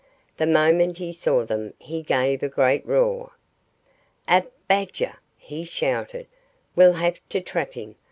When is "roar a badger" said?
2.87-5.17